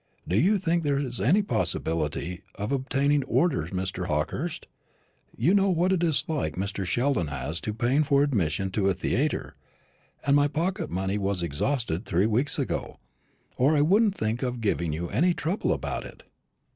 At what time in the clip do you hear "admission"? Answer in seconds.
8.23-8.71